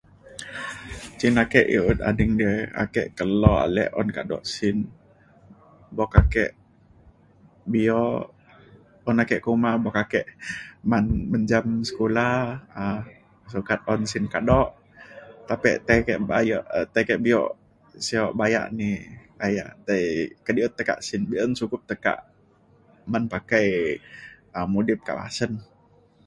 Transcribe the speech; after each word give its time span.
cin 1.19 1.35
ake 1.43 1.61
i'iut 1.73 1.99
ading 2.09 2.31
re, 2.47 2.53
ake 2.83 3.03
kelok 3.17 3.59
alik 3.65 3.89
un 3.99 4.07
kaduk 4.17 4.43
sin 4.55 4.77
boka 5.97 6.21
kek 6.33 6.51
biuk 7.71 8.19
un 9.09 9.17
ake 9.23 9.35
kuma 9.45 9.71
boka 9.85 10.01
ake 10.05 10.21
man 10.91 11.05
menjam 11.31 11.65
sekula 11.89 12.29
um 12.81 12.99
sukat 13.53 13.79
un 13.93 14.01
sin 14.11 14.25
kaduk. 14.33 14.69
tapi 15.49 15.71
tai 15.87 15.99
ke' 16.07 16.15
bayek 16.31 16.63
tai 16.93 17.03
ke' 17.09 17.21
biuk 17.25 17.49
siok 18.05 18.31
bayak 18.39 18.65
ni 18.79 18.89
bayak 19.39 19.69
tai 19.87 20.03
kediut 20.45 20.71
teka 20.79 20.95
sin 21.07 21.21
be'un 21.29 21.51
cukup 21.59 21.81
tekak 21.89 22.19
man 23.11 23.23
pakai 23.33 23.67
um 24.57 24.67
mudip 24.73 24.99
ke 25.07 25.13
pasen. 25.19 25.51